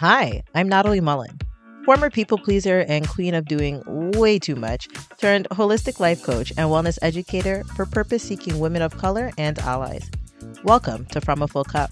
Hi, 0.00 0.42
I'm 0.54 0.66
Natalie 0.66 1.02
Mullin, 1.02 1.38
former 1.84 2.08
people 2.08 2.38
pleaser 2.38 2.86
and 2.88 3.06
queen 3.06 3.34
of 3.34 3.44
doing 3.44 3.82
way 3.86 4.38
too 4.38 4.56
much, 4.56 4.88
turned 5.18 5.46
holistic 5.50 6.00
life 6.00 6.22
coach 6.22 6.54
and 6.56 6.70
wellness 6.70 6.98
educator 7.02 7.64
for 7.76 7.84
purpose 7.84 8.22
seeking 8.22 8.58
women 8.58 8.80
of 8.80 8.96
color 8.96 9.30
and 9.36 9.58
allies. 9.58 10.10
Welcome 10.64 11.04
to 11.12 11.20
From 11.20 11.42
a 11.42 11.48
Full 11.48 11.64
Cup. 11.64 11.90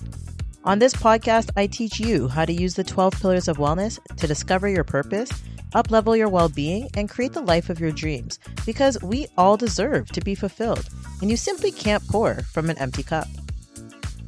On 0.64 0.78
this 0.78 0.94
podcast, 0.94 1.50
I 1.54 1.66
teach 1.66 2.00
you 2.00 2.28
how 2.28 2.46
to 2.46 2.52
use 2.54 2.76
the 2.76 2.82
12 2.82 3.20
pillars 3.20 3.46
of 3.46 3.58
wellness 3.58 3.98
to 4.16 4.26
discover 4.26 4.70
your 4.70 4.84
purpose, 4.84 5.30
uplevel 5.74 6.16
your 6.16 6.30
well 6.30 6.48
being, 6.48 6.88
and 6.94 7.10
create 7.10 7.34
the 7.34 7.42
life 7.42 7.68
of 7.68 7.78
your 7.78 7.92
dreams 7.92 8.38
because 8.64 8.96
we 9.02 9.26
all 9.36 9.58
deserve 9.58 10.10
to 10.12 10.22
be 10.22 10.34
fulfilled, 10.34 10.88
and 11.20 11.30
you 11.30 11.36
simply 11.36 11.70
can't 11.70 12.08
pour 12.08 12.36
from 12.36 12.70
an 12.70 12.78
empty 12.78 13.02
cup. 13.02 13.28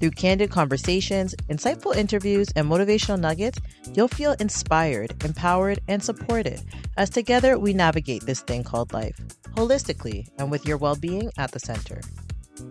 Through 0.01 0.13
candid 0.13 0.51
conversations, 0.51 1.35
insightful 1.51 1.95
interviews, 1.95 2.49
and 2.57 2.67
motivational 2.67 3.21
nuggets, 3.21 3.59
you'll 3.93 4.09
feel 4.09 4.33
inspired, 4.41 5.23
empowered, 5.23 5.79
and 5.89 6.03
supported 6.03 6.63
as 6.97 7.11
together 7.11 7.59
we 7.59 7.75
navigate 7.75 8.25
this 8.25 8.41
thing 8.41 8.65
called 8.65 8.95
life, 8.95 9.21
holistically 9.57 10.27
and 10.39 10.51
with 10.51 10.67
your 10.67 10.79
well 10.79 10.97
being 10.97 11.31
at 11.37 11.53
the 11.53 11.61
center. 11.61 12.01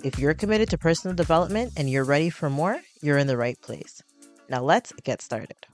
If 0.04 0.18
you're 0.18 0.34
committed 0.34 0.70
to 0.72 0.78
personal 0.78 1.16
development 1.16 1.74
and 1.78 1.90
you're 1.90 2.04
ready 2.04 2.32
for 2.32 2.50
more, 2.50 2.80
you're 3.02 3.18
in 3.20 3.28
the 3.28 3.38
right 3.38 3.60
place. 3.62 4.02
Now 4.50 4.64
let's 4.64 4.92
get 5.04 5.22
started. 5.22 5.68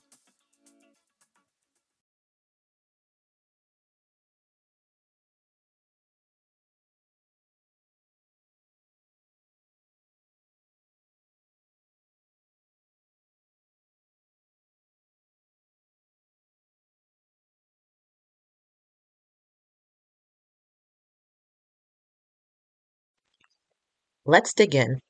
Let's 24.28 24.56
dig 24.56 24.74
in. 24.74 25.02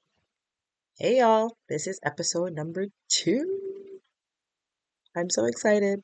Hey 0.99 1.19
y'all, 1.19 1.55
this 1.69 1.87
is 1.87 2.01
episode 2.03 2.51
number 2.51 2.87
two. 3.07 4.01
I'm 5.15 5.29
so 5.29 5.45
excited. 5.45 6.01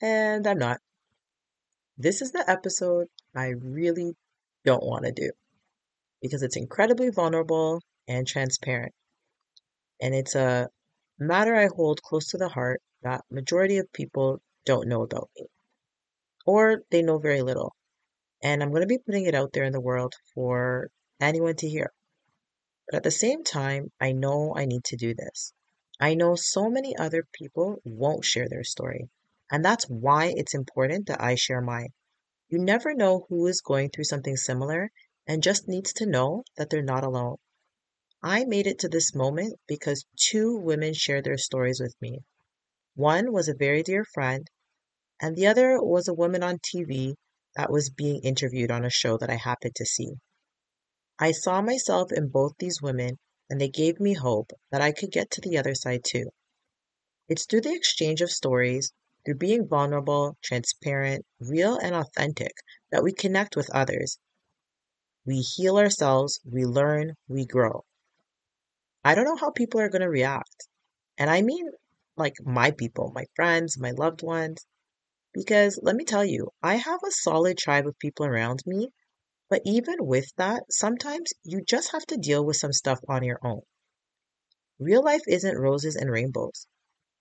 And 0.00 0.46
I'm 0.46 0.58
not. 0.58 0.78
This 1.98 2.22
is 2.22 2.30
the 2.30 2.48
episode 2.48 3.08
I 3.34 3.54
really 3.60 4.12
don't 4.64 4.84
want 4.84 5.06
to 5.06 5.10
do 5.10 5.32
because 6.22 6.44
it's 6.44 6.56
incredibly 6.56 7.10
vulnerable 7.10 7.80
and 8.06 8.28
transparent. 8.28 8.92
And 10.00 10.14
it's 10.14 10.36
a 10.36 10.68
matter 11.18 11.56
I 11.56 11.66
hold 11.66 12.00
close 12.00 12.28
to 12.28 12.38
the 12.38 12.48
heart 12.48 12.80
that 13.02 13.22
majority 13.28 13.78
of 13.78 13.92
people 13.92 14.40
don't 14.64 14.86
know 14.86 15.02
about 15.02 15.30
me 15.36 15.46
or 16.46 16.82
they 16.92 17.02
know 17.02 17.18
very 17.18 17.42
little. 17.42 17.74
And 18.40 18.62
I'm 18.62 18.70
going 18.70 18.82
to 18.82 18.86
be 18.86 18.98
putting 19.04 19.24
it 19.24 19.34
out 19.34 19.50
there 19.52 19.64
in 19.64 19.72
the 19.72 19.80
world 19.80 20.14
for 20.32 20.90
anyone 21.20 21.56
to 21.56 21.68
hear. 21.68 21.90
But 22.86 22.96
at 22.96 23.02
the 23.02 23.10
same 23.10 23.44
time, 23.44 23.90
I 24.00 24.12
know 24.12 24.54
I 24.54 24.66
need 24.66 24.84
to 24.84 24.96
do 24.96 25.14
this. 25.14 25.52
I 26.00 26.14
know 26.14 26.34
so 26.34 26.68
many 26.68 26.96
other 26.96 27.26
people 27.32 27.80
won't 27.84 28.24
share 28.24 28.48
their 28.48 28.64
story. 28.64 29.08
And 29.50 29.64
that's 29.64 29.84
why 29.84 30.32
it's 30.34 30.54
important 30.54 31.06
that 31.06 31.20
I 31.20 31.34
share 31.34 31.60
mine. 31.60 31.92
You 32.48 32.58
never 32.58 32.94
know 32.94 33.26
who 33.28 33.46
is 33.46 33.60
going 33.60 33.90
through 33.90 34.04
something 34.04 34.36
similar 34.36 34.90
and 35.26 35.42
just 35.42 35.68
needs 35.68 35.92
to 35.94 36.06
know 36.06 36.44
that 36.56 36.70
they're 36.70 36.82
not 36.82 37.04
alone. 37.04 37.36
I 38.22 38.44
made 38.44 38.66
it 38.66 38.78
to 38.80 38.88
this 38.88 39.14
moment 39.14 39.58
because 39.66 40.06
two 40.16 40.56
women 40.56 40.94
shared 40.94 41.24
their 41.24 41.38
stories 41.38 41.80
with 41.80 41.94
me. 42.00 42.20
One 42.94 43.32
was 43.32 43.48
a 43.48 43.54
very 43.54 43.82
dear 43.82 44.04
friend, 44.04 44.48
and 45.20 45.36
the 45.36 45.46
other 45.46 45.82
was 45.82 46.08
a 46.08 46.14
woman 46.14 46.42
on 46.42 46.58
TV 46.58 47.14
that 47.56 47.70
was 47.70 47.90
being 47.90 48.20
interviewed 48.22 48.70
on 48.70 48.84
a 48.84 48.90
show 48.90 49.16
that 49.18 49.30
I 49.30 49.36
happened 49.36 49.74
to 49.76 49.86
see. 49.86 50.14
I 51.18 51.30
saw 51.30 51.62
myself 51.62 52.10
in 52.10 52.28
both 52.28 52.54
these 52.58 52.82
women, 52.82 53.18
and 53.48 53.60
they 53.60 53.68
gave 53.68 54.00
me 54.00 54.14
hope 54.14 54.50
that 54.72 54.80
I 54.80 54.90
could 54.90 55.12
get 55.12 55.30
to 55.30 55.40
the 55.40 55.56
other 55.58 55.74
side 55.74 56.02
too. 56.04 56.30
It's 57.28 57.46
through 57.46 57.60
the 57.60 57.74
exchange 57.74 58.20
of 58.20 58.30
stories, 58.30 58.92
through 59.24 59.36
being 59.36 59.68
vulnerable, 59.68 60.36
transparent, 60.42 61.24
real, 61.38 61.76
and 61.76 61.94
authentic 61.94 62.52
that 62.90 63.04
we 63.04 63.12
connect 63.12 63.54
with 63.54 63.70
others. 63.70 64.18
We 65.24 65.40
heal 65.40 65.78
ourselves, 65.78 66.40
we 66.44 66.66
learn, 66.66 67.14
we 67.28 67.46
grow. 67.46 67.84
I 69.04 69.14
don't 69.14 69.24
know 69.24 69.36
how 69.36 69.50
people 69.50 69.80
are 69.80 69.88
going 69.88 70.02
to 70.02 70.10
react. 70.10 70.66
And 71.16 71.30
I 71.30 71.42
mean, 71.42 71.70
like 72.16 72.34
my 72.42 72.72
people, 72.72 73.12
my 73.14 73.26
friends, 73.36 73.78
my 73.78 73.92
loved 73.92 74.22
ones. 74.22 74.66
Because 75.32 75.78
let 75.82 75.94
me 75.94 76.04
tell 76.04 76.24
you, 76.24 76.50
I 76.62 76.74
have 76.74 77.00
a 77.06 77.10
solid 77.10 77.56
tribe 77.56 77.86
of 77.86 77.98
people 77.98 78.26
around 78.26 78.62
me 78.66 78.88
but 79.54 79.62
even 79.64 79.98
with 80.00 80.34
that, 80.34 80.64
sometimes 80.68 81.32
you 81.44 81.62
just 81.64 81.92
have 81.92 82.04
to 82.04 82.16
deal 82.16 82.44
with 82.44 82.56
some 82.56 82.72
stuff 82.72 82.98
on 83.08 83.22
your 83.22 83.38
own. 83.40 83.60
Real 84.80 85.00
life 85.00 85.22
isn't 85.28 85.56
roses 85.56 85.94
and 85.94 86.10
rainbows. 86.10 86.66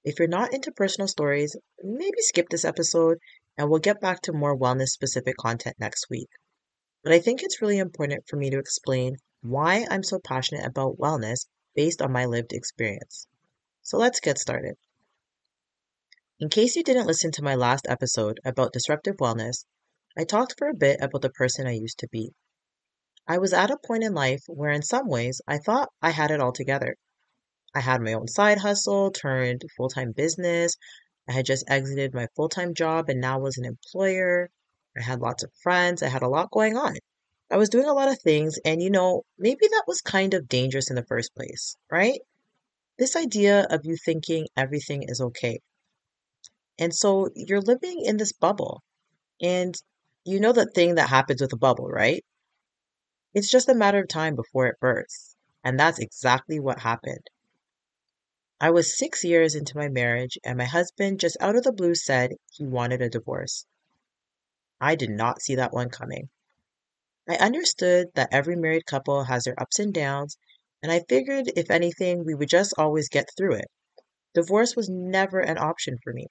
If 0.04 0.18
you're 0.18 0.28
not 0.28 0.52
into 0.52 0.72
personal 0.72 1.08
stories, 1.08 1.56
maybe 1.84 2.18
skip 2.22 2.50
this 2.50 2.66
episode 2.66 3.20
and 3.56 3.70
we'll 3.70 3.82
get 3.82 4.02
back 4.02 4.22
to 4.22 4.34
more 4.34 4.58
wellness 4.58 4.88
specific 4.88 5.38
content 5.38 5.76
next 5.78 6.08
week. 6.10 6.30
But 7.04 7.14
I 7.14 7.20
think 7.20 7.44
it's 7.44 7.62
really 7.62 7.78
important 7.78 8.28
for 8.28 8.36
me 8.36 8.50
to 8.50 8.58
explain 8.58 9.18
why 9.42 9.86
I'm 9.92 10.02
so 10.02 10.18
passionate 10.18 10.66
about 10.66 10.98
wellness 10.98 11.46
based 11.76 12.02
on 12.02 12.12
my 12.12 12.26
lived 12.26 12.52
experience. 12.52 13.28
So 13.84 14.00
let's 14.00 14.20
get 14.20 14.40
started. 14.40 14.74
In 16.40 16.50
case 16.50 16.76
you 16.76 16.84
didn't 16.84 17.06
listen 17.06 17.32
to 17.34 17.44
my 17.44 17.54
last 17.54 17.86
episode 17.88 18.40
about 18.44 18.74
disruptive 18.74 19.18
wellness, 19.18 19.66
I 20.16 20.26
talked 20.26 20.56
for 20.58 20.68
a 20.68 20.76
bit 20.76 21.02
about 21.02 21.24
the 21.24 21.30
person 21.32 21.66
I 21.66 21.72
used 21.72 21.98
to 22.00 22.08
be. 22.08 22.34
I 23.28 23.40
was 23.40 23.52
at 23.52 23.72
a 23.72 23.78
point 23.78 24.04
in 24.04 24.14
life 24.14 24.44
where, 24.48 24.70
in 24.70 24.84
some 24.84 25.08
ways, 25.08 25.42
I 25.48 25.58
thought 25.58 25.92
I 26.02 26.12
had 26.12 26.30
it 26.30 26.40
all 26.40 26.52
together. 26.52 26.98
I 27.74 27.80
had 27.80 28.02
my 28.02 28.14
own 28.14 28.28
side 28.28 28.60
hustle 28.60 29.10
turned 29.10 29.64
full 29.76 29.90
time 29.90 30.12
business. 30.12 30.78
I 31.28 31.32
had 31.32 31.46
just 31.46 31.68
exited 31.68 32.14
my 32.14 32.28
full 32.36 32.50
time 32.50 32.76
job 32.76 33.10
and 33.10 33.20
now 33.20 33.40
was 33.40 33.58
an 33.58 33.66
employer. 33.66 34.52
I 34.96 35.02
had 35.02 35.20
lots 35.20 35.44
of 35.44 35.52
friends. 35.64 36.04
I 36.04 36.10
had 36.10 36.22
a 36.22 36.30
lot 36.30 36.52
going 36.52 36.78
on. 36.78 36.96
I 37.50 37.58
was 37.58 37.70
doing 37.70 37.88
a 37.88 37.94
lot 37.94 38.10
of 38.10 38.22
things, 38.22 38.60
and 38.64 38.82
you 38.82 38.90
know, 38.90 39.24
maybe 39.38 39.68
that 39.68 39.86
was 39.88 40.02
kind 40.02 40.34
of 40.34 40.48
dangerous 40.48 40.90
in 40.90 40.96
the 40.96 41.06
first 41.06 41.34
place, 41.34 41.76
right? 41.90 42.20
This 43.00 43.16
idea 43.16 43.66
of 43.70 43.86
you 43.86 43.98
thinking 43.98 44.48
everything 44.56 45.04
is 45.04 45.22
okay. 45.22 45.60
And 46.78 46.94
so 46.94 47.30
you're 47.36 47.62
living 47.62 48.04
in 48.06 48.18
this 48.18 48.34
bubble. 48.34 48.84
And 49.42 49.76
you 50.26 50.40
know 50.40 50.52
the 50.52 50.66
thing 50.66 50.96
that 50.96 51.10
happens 51.10 51.42
with 51.42 51.54
a 51.54 51.58
bubble, 51.58 51.88
right? 51.90 52.26
It's 53.36 53.50
just 53.52 53.70
a 53.70 53.76
matter 53.76 54.00
of 54.00 54.08
time 54.08 54.36
before 54.36 54.66
it 54.66 54.80
bursts. 54.80 55.36
And 55.64 55.80
that's 55.80 56.00
exactly 56.00 56.60
what 56.60 56.80
happened. 56.80 57.28
I 58.60 58.72
was 58.72 58.98
six 58.98 59.24
years 59.24 59.54
into 59.54 59.78
my 59.78 59.90
marriage, 59.90 60.40
and 60.44 60.58
my 60.58 60.66
husband 60.66 61.20
just 61.20 61.38
out 61.40 61.56
of 61.56 61.64
the 61.64 61.72
blue 61.72 61.94
said 61.94 62.32
he 62.52 62.66
wanted 62.66 63.04
a 63.04 63.10
divorce. 63.10 63.68
I 64.82 64.96
did 64.96 65.10
not 65.12 65.42
see 65.42 65.54
that 65.56 65.74
one 65.74 65.90
coming. 65.90 66.30
I 67.28 67.36
understood 67.36 68.08
that 68.16 68.30
every 68.32 68.56
married 68.56 68.86
couple 68.86 69.26
has 69.26 69.44
their 69.44 69.62
ups 69.62 69.80
and 69.80 69.94
downs, 69.94 70.38
and 70.82 70.92
I 70.92 71.02
figured 71.10 71.52
if 71.56 71.70
anything, 71.70 72.26
we 72.26 72.34
would 72.34 72.50
just 72.50 72.74
always 72.78 73.10
get 73.10 73.30
through 73.38 73.56
it. 73.56 73.72
Divorce 74.34 74.76
was 74.76 74.90
never 74.90 75.40
an 75.40 75.58
option 75.58 75.98
for 76.04 76.14
me. 76.14 76.28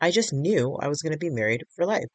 I 0.00 0.10
just 0.10 0.32
knew 0.32 0.76
I 0.76 0.88
was 0.88 1.02
going 1.02 1.12
to 1.12 1.18
be 1.18 1.30
married 1.30 1.64
for 1.76 1.86
life. 1.86 2.10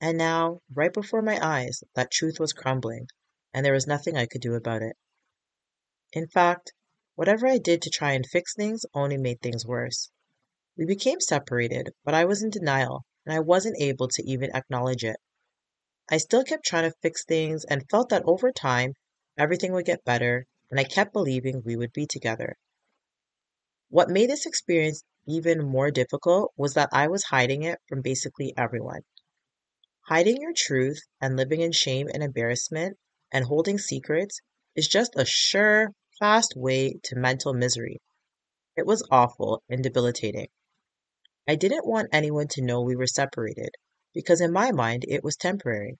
And 0.00 0.18
now, 0.18 0.60
right 0.74 0.92
before 0.92 1.22
my 1.22 1.38
eyes, 1.42 1.82
that 1.94 2.10
truth 2.10 2.38
was 2.38 2.52
crumbling, 2.52 3.08
and 3.54 3.64
there 3.64 3.72
was 3.72 3.86
nothing 3.86 4.16
I 4.16 4.26
could 4.26 4.42
do 4.42 4.54
about 4.54 4.82
it. 4.82 4.96
In 6.12 6.28
fact, 6.28 6.74
whatever 7.14 7.46
I 7.46 7.58
did 7.58 7.80
to 7.82 7.90
try 7.90 8.12
and 8.12 8.26
fix 8.26 8.54
things 8.54 8.84
only 8.92 9.16
made 9.16 9.40
things 9.40 9.64
worse. 9.64 10.10
We 10.76 10.84
became 10.84 11.20
separated, 11.20 11.94
but 12.04 12.12
I 12.12 12.26
was 12.26 12.42
in 12.42 12.50
denial, 12.50 13.06
and 13.24 13.34
I 13.34 13.40
wasn't 13.40 13.80
able 13.80 14.08
to 14.08 14.22
even 14.22 14.54
acknowledge 14.54 15.02
it. 15.02 15.16
I 16.10 16.18
still 16.18 16.44
kept 16.44 16.66
trying 16.66 16.90
to 16.90 16.96
fix 17.00 17.24
things 17.24 17.64
and 17.64 17.88
felt 17.90 18.10
that 18.10 18.22
over 18.26 18.52
time, 18.52 18.94
everything 19.38 19.72
would 19.72 19.86
get 19.86 20.04
better, 20.04 20.46
and 20.70 20.78
I 20.78 20.84
kept 20.84 21.14
believing 21.14 21.62
we 21.64 21.74
would 21.74 21.92
be 21.92 22.06
together. 22.06 22.56
What 23.88 24.10
made 24.10 24.28
this 24.28 24.44
experience 24.44 25.02
even 25.26 25.66
more 25.66 25.90
difficult 25.90 26.52
was 26.56 26.74
that 26.74 26.90
I 26.92 27.08
was 27.08 27.24
hiding 27.24 27.62
it 27.62 27.80
from 27.88 28.02
basically 28.02 28.52
everyone. 28.58 29.02
Hiding 30.08 30.40
your 30.40 30.52
truth 30.54 31.00
and 31.20 31.36
living 31.36 31.62
in 31.62 31.72
shame 31.72 32.08
and 32.14 32.22
embarrassment 32.22 32.96
and 33.32 33.44
holding 33.44 33.76
secrets 33.76 34.38
is 34.76 34.86
just 34.86 35.16
a 35.16 35.24
sure, 35.24 35.92
fast 36.20 36.54
way 36.54 37.00
to 37.02 37.16
mental 37.16 37.52
misery. 37.52 38.00
It 38.76 38.86
was 38.86 39.02
awful 39.10 39.64
and 39.68 39.82
debilitating. 39.82 40.46
I 41.48 41.56
didn't 41.56 41.88
want 41.88 42.10
anyone 42.12 42.46
to 42.50 42.62
know 42.62 42.82
we 42.82 42.94
were 42.94 43.08
separated 43.08 43.70
because 44.14 44.40
in 44.40 44.52
my 44.52 44.70
mind 44.70 45.04
it 45.08 45.24
was 45.24 45.34
temporary. 45.34 45.98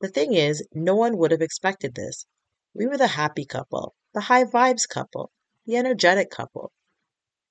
The 0.00 0.08
thing 0.08 0.34
is, 0.34 0.64
no 0.72 0.94
one 0.94 1.18
would 1.18 1.32
have 1.32 1.42
expected 1.42 1.92
this. 1.96 2.24
We 2.72 2.86
were 2.86 2.98
the 2.98 3.08
happy 3.08 3.46
couple, 3.46 3.96
the 4.14 4.20
high 4.20 4.44
vibes 4.44 4.88
couple, 4.88 5.32
the 5.64 5.76
energetic 5.76 6.30
couple. 6.30 6.70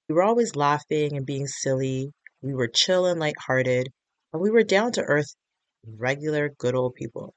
We 0.07 0.15
were 0.15 0.23
always 0.23 0.55
laughing 0.55 1.17
and 1.17 1.25
being 1.25 1.47
silly. 1.47 2.13
We 2.41 2.53
were 2.53 2.69
chill 2.69 3.05
and 3.05 3.19
lighthearted, 3.19 3.91
and 4.35 4.41
we 4.41 4.51
were 4.51 4.63
down 4.63 4.91
to 4.91 5.01
earth, 5.03 5.33
regular, 5.87 6.49
good 6.49 6.75
old 6.75 6.93
people. 6.93 7.33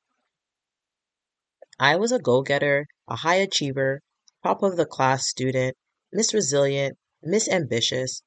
I 1.78 1.94
was 1.94 2.10
a 2.10 2.18
go 2.18 2.42
getter, 2.42 2.88
a 3.06 3.14
high 3.14 3.36
achiever, 3.36 4.00
top 4.42 4.64
of 4.64 4.76
the 4.76 4.84
class 4.84 5.28
student, 5.28 5.76
Miss 6.12 6.34
Resilient, 6.34 6.98
Miss 7.22 7.48
Ambitious. 7.48 8.24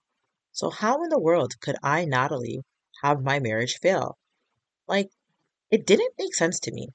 So, 0.53 0.69
how 0.69 1.03
in 1.03 1.09
the 1.09 1.19
world 1.19 1.59
could 1.59 1.75
I, 1.83 2.05
Natalie, 2.05 2.61
have 3.03 3.21
my 3.21 3.39
marriage 3.39 3.77
fail? 3.81 4.17
Like, 4.87 5.09
it 5.69 5.85
didn't 5.85 6.13
make 6.17 6.33
sense 6.33 6.57
to 6.61 6.71
me. 6.71 6.93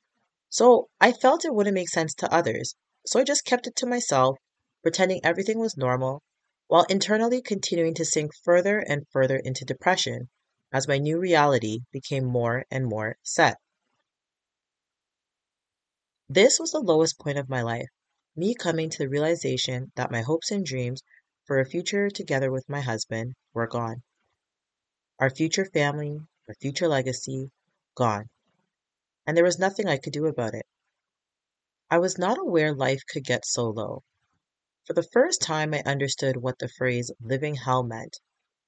So, 0.48 0.88
I 0.98 1.12
felt 1.12 1.44
it 1.44 1.54
wouldn't 1.54 1.74
make 1.74 1.90
sense 1.90 2.14
to 2.14 2.32
others. 2.32 2.74
So, 3.04 3.20
I 3.20 3.22
just 3.22 3.44
kept 3.44 3.66
it 3.66 3.76
to 3.76 3.86
myself, 3.86 4.38
pretending 4.82 5.20
everything 5.22 5.58
was 5.58 5.76
normal, 5.76 6.22
while 6.68 6.84
internally 6.84 7.42
continuing 7.42 7.92
to 7.96 8.06
sink 8.06 8.30
further 8.34 8.78
and 8.78 9.06
further 9.10 9.36
into 9.36 9.66
depression 9.66 10.30
as 10.72 10.88
my 10.88 10.98
new 10.98 11.18
reality 11.18 11.80
became 11.92 12.24
more 12.24 12.64
and 12.70 12.86
more 12.86 13.16
set. 13.22 13.56
This 16.28 16.58
was 16.58 16.72
the 16.72 16.80
lowest 16.80 17.18
point 17.18 17.38
of 17.38 17.48
my 17.48 17.62
life, 17.62 17.88
me 18.34 18.54
coming 18.54 18.90
to 18.90 18.98
the 18.98 19.08
realization 19.08 19.92
that 19.94 20.10
my 20.10 20.22
hopes 20.22 20.50
and 20.50 20.66
dreams 20.66 21.02
for 21.44 21.60
a 21.60 21.64
future 21.64 22.10
together 22.10 22.50
with 22.50 22.68
my 22.68 22.80
husband 22.80 23.34
were 23.54 23.68
gone. 23.68 24.02
Our 25.18 25.30
future 25.30 25.64
family, 25.64 26.18
our 26.48 26.54
future 26.60 26.88
legacy, 26.88 27.50
gone. 27.94 28.28
And 29.26 29.36
there 29.36 29.44
was 29.44 29.58
nothing 29.58 29.88
I 29.88 29.98
could 29.98 30.12
do 30.12 30.26
about 30.26 30.54
it. 30.54 30.66
I 31.88 31.98
was 31.98 32.18
not 32.18 32.38
aware 32.38 32.74
life 32.74 33.02
could 33.08 33.24
get 33.24 33.46
so 33.46 33.70
low. 33.70 34.02
For 34.84 34.92
the 34.92 35.08
first 35.12 35.40
time, 35.40 35.72
I 35.72 35.82
understood 35.86 36.36
what 36.36 36.58
the 36.58 36.68
phrase 36.68 37.12
living 37.20 37.54
hell 37.54 37.84
meant. 37.84 38.18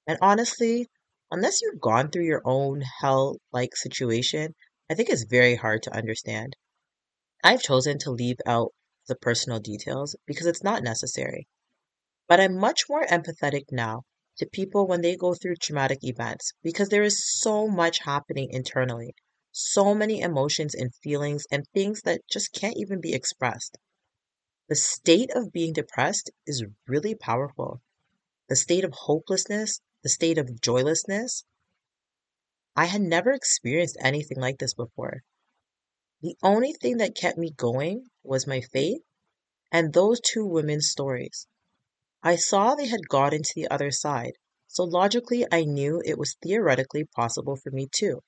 And 0.06 0.18
honestly, 0.22 0.86
unless 1.30 1.60
you've 1.62 1.80
gone 1.80 2.10
through 2.10 2.24
your 2.24 2.42
own 2.44 2.82
hell 3.00 3.36
like 3.52 3.76
situation, 3.76 4.54
I 4.90 4.94
think 4.94 5.10
it's 5.10 5.24
very 5.24 5.56
hard 5.56 5.82
to 5.84 5.94
understand. 5.94 6.56
I've 7.44 7.62
chosen 7.62 7.98
to 7.98 8.10
leave 8.10 8.38
out 8.46 8.72
the 9.06 9.16
personal 9.16 9.60
details 9.60 10.16
because 10.26 10.46
it's 10.46 10.62
not 10.62 10.82
necessary. 10.82 11.46
But 12.28 12.40
I'm 12.40 12.56
much 12.56 12.82
more 12.88 13.06
empathetic 13.06 13.64
now 13.70 14.02
to 14.38 14.46
people 14.46 14.86
when 14.86 15.00
they 15.00 15.16
go 15.16 15.34
through 15.34 15.56
traumatic 15.56 15.98
events 16.02 16.52
because 16.62 16.88
there 16.88 17.02
is 17.02 17.40
so 17.40 17.66
much 17.66 18.00
happening 18.00 18.48
internally, 18.50 19.14
so 19.52 19.94
many 19.94 20.20
emotions 20.20 20.74
and 20.74 20.94
feelings 21.02 21.46
and 21.50 21.64
things 21.74 22.02
that 22.02 22.20
just 22.30 22.52
can't 22.52 22.76
even 22.76 23.00
be 23.00 23.14
expressed. 23.14 23.76
The 24.68 24.76
state 24.76 25.30
of 25.34 25.52
being 25.52 25.72
depressed 25.72 26.30
is 26.46 26.64
really 26.86 27.14
powerful. 27.14 27.80
The 28.48 28.56
state 28.56 28.84
of 28.84 28.92
hopelessness, 28.92 29.80
the 30.02 30.08
state 30.08 30.38
of 30.38 30.60
joylessness. 30.60 31.44
I 32.76 32.86
had 32.86 33.02
never 33.02 33.32
experienced 33.32 33.96
anything 34.00 34.38
like 34.38 34.58
this 34.58 34.74
before. 34.74 35.22
The 36.20 36.36
only 36.42 36.72
thing 36.72 36.96
that 36.98 37.14
kept 37.14 37.38
me 37.38 37.50
going 37.50 38.06
was 38.22 38.46
my 38.46 38.60
faith 38.60 39.02
and 39.70 39.92
those 39.92 40.20
two 40.20 40.46
women's 40.46 40.88
stories. 40.88 41.46
I 42.22 42.36
saw 42.36 42.74
they 42.74 42.86
had 42.88 43.08
gotten 43.08 43.42
to 43.42 43.52
the 43.54 43.68
other 43.68 43.90
side, 43.90 44.32
so 44.66 44.84
logically 44.84 45.46
I 45.50 45.64
knew 45.64 46.02
it 46.04 46.18
was 46.18 46.36
theoretically 46.42 47.04
possible 47.04 47.56
for 47.56 47.70
me 47.70 47.88
too. 47.90 48.20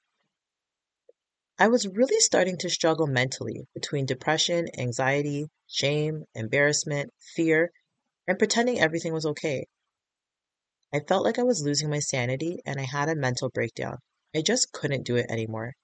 I 1.58 1.68
was 1.68 1.86
really 1.88 2.20
starting 2.20 2.56
to 2.58 2.70
struggle 2.70 3.06
mentally 3.06 3.66
between 3.74 4.06
depression, 4.06 4.68
anxiety, 4.78 5.46
shame, 5.66 6.24
embarrassment, 6.34 7.12
fear, 7.34 7.70
and 8.26 8.38
pretending 8.38 8.80
everything 8.80 9.12
was 9.12 9.26
okay. 9.26 9.66
I 10.92 11.00
felt 11.00 11.24
like 11.24 11.38
I 11.38 11.44
was 11.44 11.62
losing 11.62 11.88
my 11.88 12.00
sanity 12.00 12.60
and 12.66 12.80
I 12.80 12.84
had 12.84 13.08
a 13.08 13.14
mental 13.14 13.48
breakdown. 13.48 13.98
I 14.34 14.42
just 14.42 14.72
couldn't 14.72 15.06
do 15.06 15.16
it 15.16 15.30
anymore. 15.30 15.74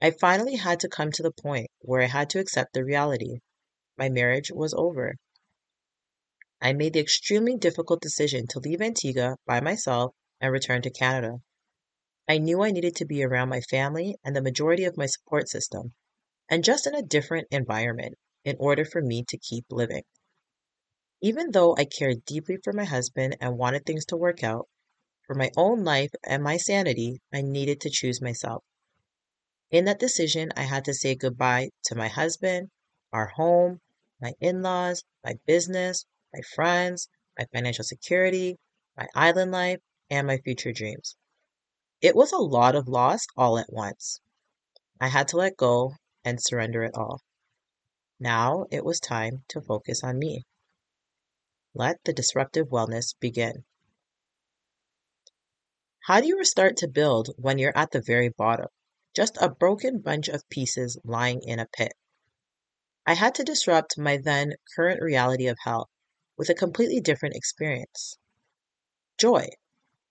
I 0.00 0.12
finally 0.12 0.56
had 0.56 0.78
to 0.80 0.88
come 0.88 1.10
to 1.12 1.22
the 1.22 1.32
point 1.32 1.70
where 1.80 2.02
I 2.02 2.06
had 2.06 2.30
to 2.30 2.38
accept 2.38 2.72
the 2.72 2.84
reality. 2.84 3.40
My 3.96 4.08
marriage 4.08 4.52
was 4.52 4.74
over. 4.74 5.16
I 6.60 6.72
made 6.72 6.92
the 6.92 7.00
extremely 7.00 7.56
difficult 7.56 8.00
decision 8.00 8.46
to 8.48 8.60
leave 8.60 8.80
Antigua 8.80 9.36
by 9.44 9.60
myself 9.60 10.14
and 10.40 10.52
return 10.52 10.82
to 10.82 10.90
Canada. 10.90 11.38
I 12.28 12.38
knew 12.38 12.62
I 12.62 12.70
needed 12.70 12.94
to 12.96 13.06
be 13.06 13.24
around 13.24 13.48
my 13.48 13.60
family 13.60 14.16
and 14.22 14.36
the 14.36 14.42
majority 14.42 14.84
of 14.84 14.96
my 14.96 15.06
support 15.06 15.48
system, 15.48 15.94
and 16.48 16.62
just 16.62 16.86
in 16.86 16.94
a 16.94 17.02
different 17.02 17.48
environment 17.50 18.14
in 18.44 18.56
order 18.60 18.84
for 18.84 19.02
me 19.02 19.24
to 19.28 19.38
keep 19.38 19.64
living. 19.70 20.04
Even 21.28 21.50
though 21.50 21.74
I 21.76 21.86
cared 21.86 22.24
deeply 22.24 22.56
for 22.62 22.72
my 22.72 22.84
husband 22.84 23.36
and 23.40 23.58
wanted 23.58 23.84
things 23.84 24.04
to 24.06 24.16
work 24.16 24.44
out, 24.44 24.68
for 25.26 25.34
my 25.34 25.50
own 25.56 25.82
life 25.82 26.12
and 26.22 26.40
my 26.40 26.56
sanity, 26.56 27.20
I 27.32 27.42
needed 27.42 27.80
to 27.80 27.90
choose 27.90 28.22
myself. 28.22 28.62
In 29.72 29.86
that 29.86 29.98
decision, 29.98 30.52
I 30.54 30.62
had 30.62 30.84
to 30.84 30.94
say 30.94 31.16
goodbye 31.16 31.70
to 31.86 31.96
my 31.96 32.06
husband, 32.06 32.70
our 33.12 33.26
home, 33.26 33.80
my 34.20 34.34
in 34.38 34.62
laws, 34.62 35.02
my 35.24 35.34
business, 35.46 36.06
my 36.32 36.42
friends, 36.54 37.08
my 37.36 37.46
financial 37.52 37.82
security, 37.82 38.60
my 38.96 39.08
island 39.16 39.50
life, 39.50 39.80
and 40.08 40.28
my 40.28 40.38
future 40.38 40.70
dreams. 40.70 41.16
It 42.00 42.14
was 42.14 42.30
a 42.30 42.36
lot 42.38 42.76
of 42.76 42.86
loss 42.86 43.26
all 43.36 43.58
at 43.58 43.72
once. 43.72 44.20
I 45.00 45.08
had 45.08 45.26
to 45.28 45.38
let 45.38 45.56
go 45.56 45.96
and 46.24 46.40
surrender 46.40 46.84
it 46.84 46.94
all. 46.94 47.20
Now 48.20 48.66
it 48.70 48.84
was 48.84 49.00
time 49.00 49.42
to 49.48 49.60
focus 49.60 50.04
on 50.04 50.20
me. 50.20 50.44
Let 51.76 52.02
the 52.04 52.12
disruptive 52.12 52.68
wellness 52.68 53.14
begin. 53.20 53.64
How 56.00 56.20
do 56.20 56.26
you 56.26 56.38
restart 56.38 56.78
to 56.78 56.88
build 56.88 57.30
when 57.36 57.58
you're 57.58 57.76
at 57.76 57.90
the 57.90 58.02
very 58.02 58.30
bottom? 58.30 58.68
just 59.16 59.38
a 59.40 59.48
broken 59.48 59.98
bunch 59.98 60.28
of 60.28 60.46
pieces 60.50 60.98
lying 61.02 61.40
in 61.42 61.58
a 61.58 61.66
pit. 61.66 61.94
I 63.06 63.14
had 63.14 63.36
to 63.36 63.44
disrupt 63.44 63.96
my 63.96 64.18
then 64.18 64.52
current 64.76 65.00
reality 65.00 65.46
of 65.46 65.56
hell 65.64 65.88
with 66.36 66.50
a 66.50 66.54
completely 66.54 67.00
different 67.00 67.34
experience. 67.34 68.18
Joy. 69.16 69.48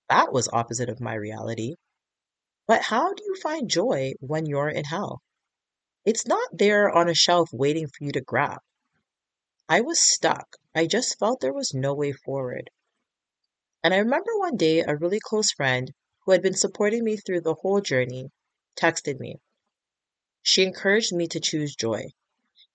That 0.09 0.33
was 0.33 0.49
opposite 0.51 0.89
of 0.89 0.99
my 0.99 1.13
reality. 1.13 1.75
But 2.65 2.81
how 2.81 3.13
do 3.13 3.23
you 3.23 3.35
find 3.35 3.69
joy 3.69 4.13
when 4.21 4.47
you're 4.47 4.69
in 4.69 4.85
hell? 4.85 5.21
It's 6.03 6.25
not 6.25 6.49
there 6.51 6.89
on 6.89 7.07
a 7.07 7.13
shelf 7.13 7.49
waiting 7.53 7.87
for 7.87 8.05
you 8.05 8.11
to 8.13 8.21
grab. 8.21 8.57
I 9.67 9.81
was 9.81 9.99
stuck. 9.99 10.57
I 10.75 10.85
just 10.85 11.17
felt 11.17 11.39
there 11.39 11.51
was 11.51 11.73
no 11.73 11.95
way 11.95 12.11
forward. 12.11 12.69
And 13.83 13.95
I 13.95 13.97
remember 13.97 14.37
one 14.37 14.57
day 14.57 14.81
a 14.81 14.95
really 14.95 15.19
close 15.19 15.51
friend 15.51 15.91
who 16.23 16.33
had 16.33 16.43
been 16.43 16.53
supporting 16.53 17.03
me 17.03 17.17
through 17.17 17.41
the 17.41 17.55
whole 17.55 17.81
journey 17.81 18.31
texted 18.75 19.19
me. 19.19 19.37
She 20.43 20.61
encouraged 20.61 21.13
me 21.13 21.27
to 21.29 21.39
choose 21.39 21.75
joy, 21.75 22.09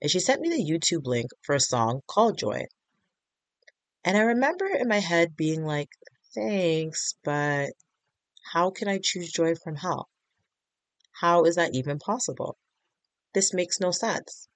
and 0.00 0.10
she 0.10 0.18
sent 0.18 0.40
me 0.40 0.48
the 0.48 0.68
YouTube 0.68 1.06
link 1.06 1.30
for 1.42 1.54
a 1.54 1.60
song 1.60 2.00
called 2.08 2.38
Joy. 2.38 2.66
And 4.02 4.16
I 4.16 4.22
remember 4.22 4.66
in 4.66 4.88
my 4.88 4.98
head 4.98 5.36
being 5.36 5.64
like, 5.64 5.90
thanks, 6.34 7.14
but 7.22 7.70
how 8.52 8.70
can 8.70 8.88
I 8.88 8.98
choose 9.00 9.30
joy 9.30 9.54
from 9.54 9.76
hell? 9.76 10.08
How 11.20 11.44
is 11.44 11.54
that 11.54 11.74
even 11.74 12.00
possible? 12.00 12.56
This 13.32 13.54
makes 13.54 13.78
no 13.78 13.92
sense. 13.92 14.48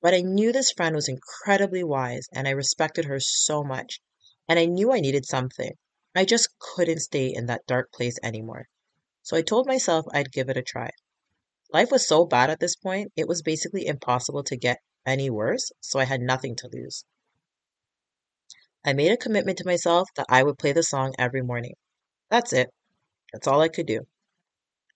But 0.00 0.14
I 0.14 0.20
knew 0.20 0.52
this 0.52 0.70
friend 0.70 0.94
was 0.94 1.08
incredibly 1.08 1.84
wise 1.84 2.26
and 2.32 2.48
I 2.48 2.52
respected 2.52 3.04
her 3.04 3.20
so 3.20 3.62
much. 3.62 4.00
And 4.48 4.58
I 4.58 4.64
knew 4.64 4.92
I 4.92 5.00
needed 5.00 5.26
something. 5.26 5.72
I 6.14 6.24
just 6.24 6.58
couldn't 6.58 7.00
stay 7.00 7.32
in 7.32 7.46
that 7.46 7.66
dark 7.66 7.92
place 7.92 8.18
anymore. 8.22 8.68
So 9.22 9.36
I 9.36 9.42
told 9.42 9.66
myself 9.66 10.06
I'd 10.12 10.32
give 10.32 10.48
it 10.48 10.56
a 10.56 10.62
try. 10.62 10.90
Life 11.72 11.92
was 11.92 12.08
so 12.08 12.24
bad 12.24 12.50
at 12.50 12.58
this 12.58 12.74
point, 12.74 13.12
it 13.14 13.28
was 13.28 13.42
basically 13.42 13.86
impossible 13.86 14.42
to 14.44 14.56
get 14.56 14.80
any 15.06 15.30
worse, 15.30 15.70
so 15.80 16.00
I 16.00 16.04
had 16.04 16.20
nothing 16.20 16.56
to 16.56 16.68
lose. 16.72 17.04
I 18.84 18.92
made 18.92 19.12
a 19.12 19.16
commitment 19.16 19.58
to 19.58 19.66
myself 19.66 20.08
that 20.16 20.26
I 20.28 20.42
would 20.42 20.58
play 20.58 20.72
the 20.72 20.82
song 20.82 21.14
every 21.18 21.42
morning. 21.42 21.74
That's 22.28 22.52
it. 22.52 22.70
That's 23.32 23.46
all 23.46 23.60
I 23.60 23.68
could 23.68 23.86
do. 23.86 24.06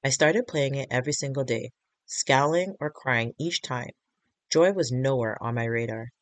I 0.02 0.08
started 0.08 0.48
playing 0.48 0.74
it 0.74 0.88
every 0.90 1.12
single 1.12 1.44
day, 1.44 1.70
scowling 2.06 2.74
or 2.80 2.90
crying 2.90 3.34
each 3.38 3.62
time. 3.62 3.90
Joy 4.54 4.70
was 4.70 4.92
nowhere 4.92 5.36
on 5.42 5.56
my 5.56 5.64
radar. 5.64 6.12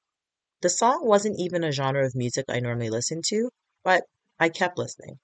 The 0.63 0.71
song 0.71 1.05
wasn't 1.05 1.39
even 1.39 1.63
a 1.63 1.71
genre 1.71 2.07
of 2.07 2.15
music 2.15 2.47
I 2.49 2.61
normally 2.61 2.89
listen 2.89 3.21
to, 3.27 3.51
but 3.85 4.05
I 4.41 4.49
kept 4.49 4.79
listening 4.79 5.19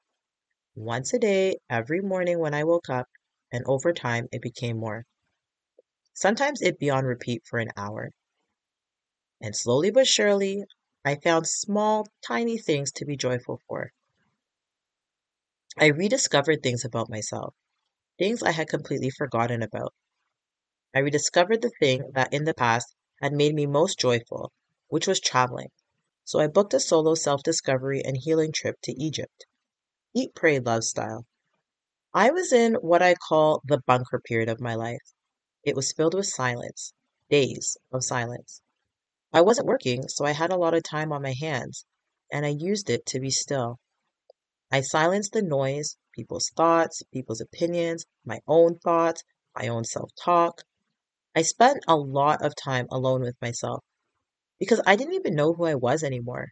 once 0.75 1.15
a 1.15 1.19
day, 1.19 1.57
every 1.71 2.03
morning 2.03 2.38
when 2.38 2.53
I 2.53 2.65
woke 2.65 2.91
up, 2.91 3.07
and 3.50 3.65
over 3.65 3.95
time 3.95 4.29
it 4.31 4.43
became 4.43 4.77
more. 4.77 5.07
Sometimes 6.12 6.61
it'd 6.61 6.77
be 6.77 6.91
on 6.91 7.07
repeat 7.07 7.47
for 7.47 7.59
an 7.59 7.71
hour. 7.79 8.11
And 9.41 9.57
slowly 9.57 9.91
but 9.91 10.07
surely, 10.07 10.65
I 11.03 11.15
found 11.15 11.47
small, 11.49 12.07
tiny 12.23 12.59
things 12.59 12.93
to 12.93 13.07
be 13.07 13.17
joyful 13.17 13.62
for. 13.67 13.91
I 15.79 15.87
rediscovered 15.87 16.62
things 16.62 16.85
about 16.85 17.09
myself, 17.09 17.55
things 18.19 18.43
I 18.43 18.50
had 18.50 18.69
completely 18.69 19.09
forgotten 19.09 19.62
about. 19.62 19.95
I 20.95 20.99
rediscovered 20.99 21.62
the 21.62 21.73
thing 21.81 22.11
that 22.12 22.35
in 22.35 22.45
the 22.45 22.53
past 22.53 22.95
had 23.21 23.33
made 23.33 23.55
me 23.55 23.67
most 23.67 23.99
joyful, 23.99 24.53
which 24.89 25.07
was 25.07 25.21
traveling. 25.21 25.71
so 26.25 26.41
I 26.41 26.49
booked 26.49 26.75
a 26.75 26.81
solo 26.81 27.15
self 27.15 27.43
discovery 27.43 28.03
and 28.05 28.17
healing 28.17 28.53
trip 28.53 28.77
to 28.83 28.93
Egypt. 28.93 29.47
Eat, 30.15 30.35
pray, 30.35 30.61
love 30.61 30.85
style. 30.85 31.27
I 32.13 32.31
was 32.31 32.53
in 32.53 32.75
what 32.75 33.03
I 33.03 33.15
call 33.15 33.63
the 33.65 33.81
bunker 33.87 34.21
period 34.21 34.51
of 34.51 34.61
my 34.61 34.75
life. 34.75 35.15
It 35.65 35.77
was 35.77 35.93
filled 35.93 36.15
with 36.15 36.27
silence, 36.27 36.93
days 37.31 37.79
of 37.93 38.05
silence. 38.05 38.63
I 39.33 39.41
wasn't 39.43 39.69
working, 39.69 40.09
so 40.09 40.25
I 40.25 40.33
had 40.33 40.53
a 40.53 40.57
lot 40.59 40.75
of 40.75 40.83
time 40.83 41.13
on 41.13 41.23
my 41.23 41.33
hands, 41.33 41.87
and 42.33 42.45
I 42.47 42.51
used 42.51 42.91
it 42.91 43.07
to 43.07 43.21
be 43.21 43.31
still. 43.31 43.79
I 44.71 44.81
silenced 44.81 45.33
the 45.33 45.43
noise, 45.43 45.99
people's 46.15 46.51
thoughts, 46.57 47.03
people's 47.13 47.43
opinions, 47.43 48.07
my 48.25 48.41
own 48.47 48.79
thoughts, 48.79 49.23
my 49.55 49.69
own 49.69 49.85
self 49.85 50.11
talk. 50.23 50.63
I 51.35 51.43
spent 51.43 51.85
a 51.87 51.97
lot 51.97 52.45
of 52.45 52.57
time 52.57 52.87
alone 52.91 53.23
with 53.23 53.41
myself 53.41 53.85
because 54.59 54.81
I 54.87 54.97
didn't 54.97 55.15
even 55.15 55.35
know 55.35 55.53
who 55.53 55.67
I 55.67 55.75
was 55.75 56.03
anymore. 56.03 56.49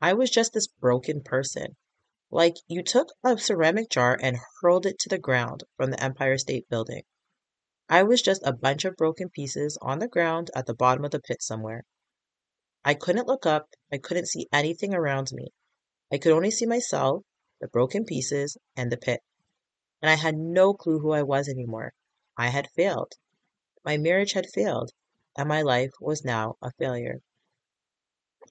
I 0.00 0.14
was 0.14 0.30
just 0.30 0.52
this 0.52 0.66
broken 0.66 1.22
person. 1.22 1.76
Like 2.30 2.56
you 2.66 2.82
took 2.82 3.08
a 3.22 3.38
ceramic 3.38 3.88
jar 3.88 4.18
and 4.20 4.38
hurled 4.60 4.84
it 4.84 4.98
to 5.00 5.08
the 5.08 5.18
ground 5.18 5.64
from 5.76 5.90
the 5.90 6.02
Empire 6.02 6.38
State 6.38 6.68
Building. 6.68 7.02
I 7.88 8.02
was 8.02 8.20
just 8.20 8.42
a 8.44 8.52
bunch 8.52 8.84
of 8.84 8.96
broken 8.96 9.28
pieces 9.28 9.78
on 9.80 10.00
the 10.00 10.08
ground 10.08 10.50
at 10.54 10.66
the 10.66 10.74
bottom 10.74 11.04
of 11.04 11.12
the 11.12 11.20
pit 11.20 11.40
somewhere. 11.40 11.84
I 12.84 12.94
couldn't 12.94 13.28
look 13.28 13.46
up, 13.46 13.68
I 13.92 13.98
couldn't 13.98 14.26
see 14.26 14.48
anything 14.52 14.92
around 14.92 15.30
me. 15.32 15.48
I 16.12 16.18
could 16.18 16.32
only 16.32 16.50
see 16.50 16.66
myself, 16.66 17.22
the 17.60 17.68
broken 17.68 18.04
pieces, 18.04 18.56
and 18.76 18.90
the 18.90 18.96
pit. 18.96 19.20
And 20.02 20.10
I 20.10 20.14
had 20.14 20.36
no 20.36 20.74
clue 20.74 20.98
who 20.98 21.12
I 21.12 21.22
was 21.22 21.48
anymore. 21.48 21.94
I 22.36 22.48
had 22.48 22.70
failed. 22.74 23.12
My 23.86 23.98
marriage 23.98 24.32
had 24.32 24.50
failed, 24.52 24.90
and 25.38 25.48
my 25.48 25.62
life 25.62 25.92
was 26.00 26.24
now 26.24 26.56
a 26.60 26.72
failure. 26.72 27.20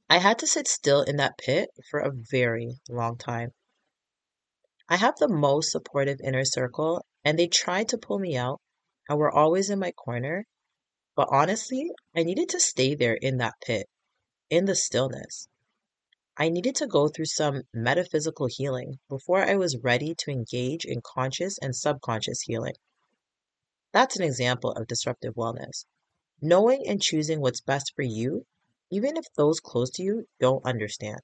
I 0.09 0.19
had 0.19 0.39
to 0.39 0.47
sit 0.47 0.65
still 0.65 1.01
in 1.01 1.17
that 1.17 1.37
pit 1.37 1.71
for 1.89 1.99
a 1.99 2.13
very 2.13 2.79
long 2.87 3.17
time. 3.17 3.51
I 4.87 4.95
have 4.95 5.17
the 5.17 5.27
most 5.27 5.71
supportive 5.71 6.21
inner 6.23 6.45
circle, 6.45 7.05
and 7.25 7.37
they 7.37 7.47
tried 7.47 7.89
to 7.89 7.97
pull 7.97 8.17
me 8.17 8.37
out 8.37 8.61
and 9.09 9.19
were 9.19 9.29
always 9.29 9.69
in 9.69 9.77
my 9.77 9.91
corner. 9.91 10.45
But 11.17 11.27
honestly, 11.29 11.91
I 12.15 12.23
needed 12.23 12.47
to 12.49 12.59
stay 12.61 12.95
there 12.95 13.15
in 13.15 13.37
that 13.39 13.55
pit 13.59 13.89
in 14.49 14.63
the 14.63 14.75
stillness. 14.75 15.49
I 16.37 16.47
needed 16.47 16.75
to 16.77 16.87
go 16.87 17.09
through 17.09 17.25
some 17.25 17.63
metaphysical 17.73 18.47
healing 18.49 18.99
before 19.09 19.43
I 19.43 19.55
was 19.55 19.83
ready 19.83 20.15
to 20.15 20.31
engage 20.31 20.85
in 20.85 21.01
conscious 21.03 21.57
and 21.57 21.75
subconscious 21.75 22.43
healing. 22.43 22.75
That's 23.95 24.17
an 24.17 24.23
example 24.23 24.73
of 24.73 24.87
disruptive 24.87 25.35
wellness. 25.35 25.85
Knowing 26.41 26.85
and 26.85 27.01
choosing 27.01 27.39
what's 27.39 27.61
best 27.61 27.93
for 27.95 28.01
you, 28.01 28.45
even 28.91 29.15
if 29.15 29.31
those 29.37 29.61
close 29.61 29.89
to 29.91 30.03
you 30.03 30.27
don't 30.37 30.65
understand. 30.65 31.21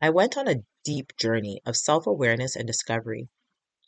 I 0.00 0.08
went 0.08 0.38
on 0.38 0.48
a 0.48 0.64
deep 0.82 1.14
journey 1.18 1.60
of 1.66 1.76
self 1.76 2.06
awareness 2.06 2.56
and 2.56 2.66
discovery. 2.66 3.28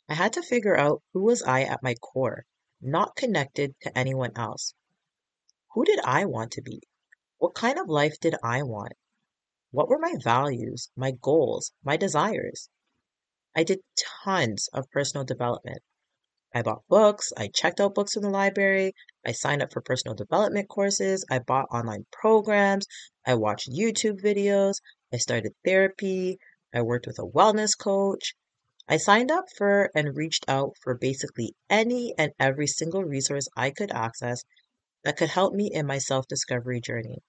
I 0.07 0.13
had 0.13 0.33
to 0.33 0.43
figure 0.43 0.77
out 0.77 1.01
who 1.13 1.23
was 1.23 1.41
I 1.41 1.63
at 1.63 1.81
my 1.81 1.95
core, 1.95 2.45
not 2.79 3.15
connected 3.15 3.73
to 3.81 3.97
anyone 3.97 4.33
else. 4.35 4.75
Who 5.73 5.83
did 5.83 5.99
I 6.01 6.25
want 6.25 6.51
to 6.51 6.61
be? 6.61 6.83
What 7.39 7.55
kind 7.55 7.79
of 7.79 7.89
life 7.89 8.19
did 8.19 8.35
I 8.43 8.61
want? 8.61 8.93
What 9.71 9.89
were 9.89 9.97
my 9.97 10.13
values, 10.23 10.91
my 10.95 11.09
goals, 11.09 11.73
my 11.83 11.97
desires? 11.97 12.69
I 13.55 13.63
did 13.63 13.79
tons 14.23 14.69
of 14.73 14.91
personal 14.91 15.25
development. 15.25 15.81
I 16.53 16.61
bought 16.61 16.87
books, 16.87 17.33
I 17.37 17.49
checked 17.49 17.79
out 17.79 17.95
books 17.95 18.15
in 18.15 18.23
the 18.23 18.29
library, 18.29 18.93
I 19.25 19.31
signed 19.31 19.61
up 19.61 19.73
for 19.73 19.81
personal 19.81 20.15
development 20.15 20.69
courses, 20.69 21.25
I 21.29 21.39
bought 21.39 21.67
online 21.71 22.05
programs, 22.11 22.85
I 23.25 23.35
watched 23.35 23.69
YouTube 23.69 24.21
videos, 24.21 24.75
I 25.13 25.17
started 25.17 25.53
therapy, 25.63 26.39
I 26.73 26.81
worked 26.81 27.07
with 27.07 27.19
a 27.19 27.25
wellness 27.25 27.77
coach. 27.77 28.35
I 28.87 28.97
signed 28.97 29.31
up 29.31 29.45
for 29.57 29.89
and 29.95 30.15
reached 30.15 30.45
out 30.47 30.75
for 30.81 30.95
basically 30.95 31.55
any 31.69 32.13
and 32.17 32.31
every 32.39 32.67
single 32.67 33.03
resource 33.03 33.47
I 33.55 33.71
could 33.71 33.91
access 33.91 34.43
that 35.03 35.17
could 35.17 35.29
help 35.29 35.53
me 35.53 35.71
in 35.71 35.85
my 35.85 35.97
self 35.97 36.27
discovery 36.27 36.81
journey. 36.81 37.23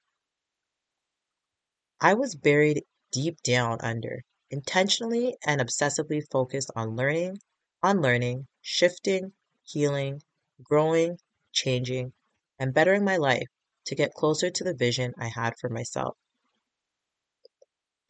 I 2.00 2.14
was 2.14 2.36
buried 2.36 2.84
deep 3.10 3.42
down 3.42 3.78
under, 3.80 4.22
intentionally 4.50 5.36
and 5.44 5.60
obsessively 5.60 6.22
focused 6.30 6.70
on 6.76 6.94
learning, 6.94 7.38
unlearning, 7.82 8.46
shifting, 8.70 9.32
healing, 9.64 10.20
growing, 10.62 11.18
changing, 11.52 12.12
and 12.58 12.74
bettering 12.74 13.02
my 13.02 13.16
life 13.16 13.48
to 13.86 13.94
get 13.94 14.12
closer 14.12 14.50
to 14.50 14.62
the 14.62 14.74
vision 14.74 15.14
I 15.18 15.28
had 15.28 15.54
for 15.58 15.70
myself. 15.70 16.18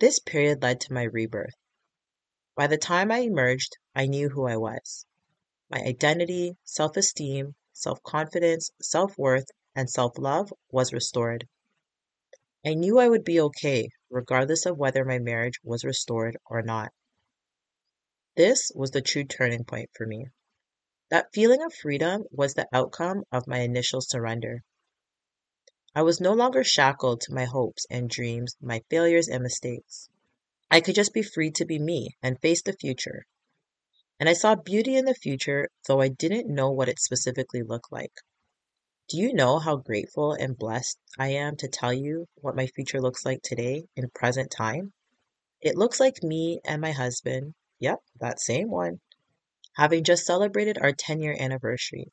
This 0.00 0.19
period 0.19 0.61
led 0.61 0.81
to 0.81 0.93
my 0.93 1.05
rebirth. 1.05 1.55
By 2.57 2.67
the 2.67 2.77
time 2.77 3.12
I 3.12 3.19
emerged, 3.19 3.79
I 3.95 4.07
knew 4.07 4.31
who 4.31 4.49
I 4.49 4.57
was. 4.57 5.07
My 5.71 5.79
identity, 5.79 6.57
self 6.65 6.97
esteem, 6.97 7.55
self 7.73 8.03
confidence, 8.03 8.69
self 8.83 9.17
worth, 9.17 9.47
and 9.77 9.88
self 9.88 10.19
love 10.19 10.53
was 10.73 10.93
restored. 10.93 11.47
I 12.67 12.75
knew 12.75 12.99
I 12.99 13.09
would 13.09 13.25
be 13.25 13.41
okay, 13.41 13.91
regardless 14.11 14.67
of 14.67 14.77
whether 14.77 15.05
my 15.05 15.21
marriage 15.21 15.61
was 15.62 15.85
restored 15.85 16.37
or 16.47 16.62
not. 16.62 16.93
This 18.35 18.73
was 18.75 18.91
the 18.91 19.03
true 19.03 19.25
turning 19.25 19.65
point 19.65 19.91
for 19.95 20.05
me. 20.05 20.27
That 21.11 21.33
feeling 21.33 21.62
of 21.62 21.73
freedom 21.73 22.25
was 22.31 22.53
the 22.53 22.69
outcome 22.73 23.25
of 23.33 23.47
my 23.47 23.61
initial 23.61 24.00
surrender. 24.00 24.62
I 25.95 26.03
was 26.03 26.21
no 26.21 26.35
longer 26.35 26.62
shackled 26.62 27.23
to 27.23 27.35
my 27.35 27.47
hopes 27.47 27.87
and 27.88 28.11
dreams, 28.11 28.57
my 28.61 28.83
failures 28.91 29.27
and 29.27 29.43
mistakes. 29.43 30.11
I 30.71 30.83
could 30.83 30.95
just 30.95 31.15
be 31.15 31.23
free 31.23 31.50
to 31.53 31.65
be 31.65 31.79
me 31.79 32.17
and 32.23 32.38
face 32.41 32.62
the 32.62 32.75
future. 32.75 33.27
And 34.21 34.29
I 34.29 34.35
saw 34.35 34.55
beauty 34.55 34.97
in 34.97 35.07
the 35.07 35.15
future, 35.15 35.71
though 35.87 36.00
I 36.03 36.09
didn't 36.09 36.53
know 36.55 36.71
what 36.71 36.91
it 36.91 37.00
specifically 37.00 37.62
looked 37.62 37.91
like. 37.91 38.12
Do 39.09 39.17
you 39.17 39.33
know 39.33 39.59
how 39.59 39.77
grateful 39.77 40.33
and 40.35 40.59
blessed 40.59 40.99
I 41.19 41.29
am 41.29 41.57
to 41.57 41.69
tell 41.69 41.95
you 41.95 42.27
what 42.35 42.55
my 42.55 42.67
future 42.67 43.00
looks 43.00 43.25
like 43.25 43.41
today 43.41 43.87
in 43.97 44.11
present 44.11 44.50
time? 44.50 44.93
It 45.62 45.79
looks 45.79 45.99
like 45.99 46.23
me 46.23 46.61
and 46.67 46.83
my 46.83 46.93
husband, 46.93 47.55
yep, 47.79 48.00
that 48.21 48.41
same 48.41 48.71
one, 48.71 49.00
having 49.78 50.02
just 50.02 50.26
celebrated 50.26 50.76
our 50.82 50.92
10 50.92 51.20
year 51.20 51.37
anniversary 51.38 52.12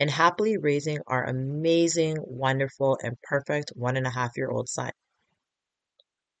and 0.00 0.10
happily 0.10 0.56
raising 0.56 0.98
our 1.06 1.24
amazing, 1.24 2.16
wonderful, 2.18 2.98
and 3.02 3.20
perfect 3.22 3.70
one 3.76 3.96
and 3.96 4.06
a 4.06 4.10
half 4.10 4.30
year 4.36 4.50
old 4.50 4.68
son. 4.68 4.90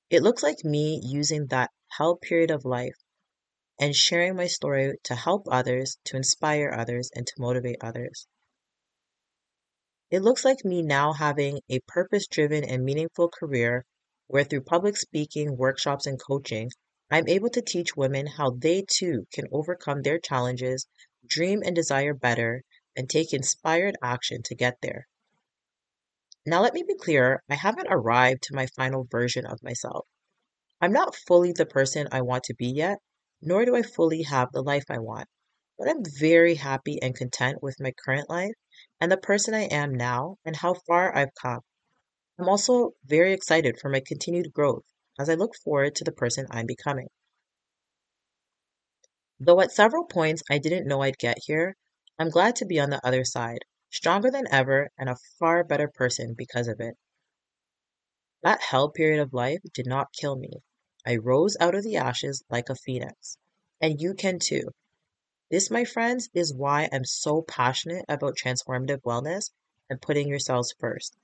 It 0.08 0.22
looks 0.22 0.42
like 0.42 0.64
me 0.64 1.00
using 1.04 1.46
that 1.48 1.70
hell 1.88 2.16
period 2.16 2.50
of 2.50 2.64
life 2.64 2.96
and 3.78 3.94
sharing 3.94 4.36
my 4.36 4.46
story 4.46 4.94
to 5.04 5.14
help 5.14 5.46
others, 5.50 5.98
to 6.04 6.16
inspire 6.16 6.72
others, 6.72 7.10
and 7.14 7.26
to 7.26 7.34
motivate 7.38 7.76
others. 7.82 8.26
It 10.10 10.20
looks 10.20 10.44
like 10.44 10.64
me 10.64 10.80
now 10.80 11.12
having 11.12 11.60
a 11.68 11.80
purpose 11.80 12.26
driven 12.26 12.64
and 12.64 12.84
meaningful 12.84 13.28
career 13.28 13.84
where, 14.28 14.44
through 14.44 14.62
public 14.62 14.96
speaking, 14.96 15.56
workshops, 15.56 16.06
and 16.06 16.20
coaching, 16.20 16.70
I'm 17.14 17.28
able 17.28 17.50
to 17.50 17.62
teach 17.62 17.96
women 17.96 18.26
how 18.26 18.50
they 18.50 18.82
too 18.82 19.28
can 19.32 19.46
overcome 19.52 20.02
their 20.02 20.18
challenges, 20.18 20.88
dream 21.24 21.62
and 21.64 21.72
desire 21.72 22.12
better, 22.12 22.64
and 22.96 23.08
take 23.08 23.32
inspired 23.32 23.96
action 24.02 24.42
to 24.46 24.56
get 24.56 24.78
there. 24.82 25.06
Now, 26.44 26.60
let 26.60 26.74
me 26.74 26.82
be 26.82 26.96
clear 26.96 27.44
I 27.48 27.54
haven't 27.54 27.86
arrived 27.88 28.42
to 28.42 28.56
my 28.56 28.66
final 28.66 29.06
version 29.08 29.46
of 29.46 29.62
myself. 29.62 30.08
I'm 30.80 30.92
not 30.92 31.14
fully 31.14 31.52
the 31.52 31.66
person 31.66 32.08
I 32.10 32.22
want 32.22 32.42
to 32.46 32.54
be 32.56 32.66
yet, 32.66 32.98
nor 33.40 33.64
do 33.64 33.76
I 33.76 33.82
fully 33.82 34.22
have 34.22 34.50
the 34.50 34.62
life 34.62 34.86
I 34.90 34.98
want, 34.98 35.28
but 35.78 35.88
I'm 35.88 36.02
very 36.04 36.56
happy 36.56 37.00
and 37.00 37.14
content 37.14 37.62
with 37.62 37.78
my 37.78 37.92
current 38.04 38.28
life 38.28 38.56
and 39.00 39.12
the 39.12 39.16
person 39.16 39.54
I 39.54 39.66
am 39.66 39.94
now 39.94 40.38
and 40.44 40.56
how 40.56 40.74
far 40.74 41.16
I've 41.16 41.34
come. 41.40 41.60
I'm 42.40 42.48
also 42.48 42.94
very 43.04 43.32
excited 43.32 43.78
for 43.78 43.88
my 43.88 44.02
continued 44.04 44.52
growth 44.52 44.82
as 45.18 45.28
I 45.28 45.34
look 45.34 45.54
forward 45.56 45.94
to 45.96 46.04
the 46.04 46.12
person 46.12 46.46
I'm 46.50 46.66
becoming. 46.66 47.08
Though 49.38 49.60
at 49.60 49.72
several 49.72 50.04
points 50.04 50.42
I 50.50 50.58
didn't 50.58 50.86
know 50.86 51.02
I'd 51.02 51.18
get 51.18 51.38
here, 51.44 51.76
I'm 52.18 52.30
glad 52.30 52.56
to 52.56 52.66
be 52.66 52.78
on 52.78 52.90
the 52.90 53.04
other 53.04 53.24
side, 53.24 53.64
stronger 53.90 54.30
than 54.30 54.46
ever 54.50 54.90
and 54.96 55.08
a 55.08 55.16
far 55.38 55.64
better 55.64 55.88
person 55.88 56.34
because 56.34 56.68
of 56.68 56.80
it. 56.80 56.96
That 58.42 58.62
hell 58.62 58.90
period 58.90 59.20
of 59.20 59.32
life 59.32 59.60
did 59.72 59.86
not 59.86 60.12
kill 60.12 60.36
me. 60.36 60.62
I 61.06 61.16
rose 61.16 61.56
out 61.60 61.74
of 61.74 61.82
the 61.82 61.96
ashes 61.96 62.44
like 62.48 62.68
a 62.68 62.74
phoenix. 62.74 63.36
And 63.80 64.00
you 64.00 64.14
can 64.14 64.38
too. 64.38 64.70
This, 65.50 65.70
my 65.70 65.84
friends, 65.84 66.28
is 66.32 66.54
why 66.54 66.88
I'm 66.92 67.04
so 67.04 67.42
passionate 67.42 68.04
about 68.08 68.36
transformative 68.36 69.02
wellness 69.02 69.50
and 69.90 70.00
putting 70.00 70.28
yourselves 70.28 70.74
first. 70.78 71.16